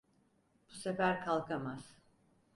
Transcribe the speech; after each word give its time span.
Bu 0.69 0.73
sefer 0.75 1.21
kalkamaz. 1.25 1.95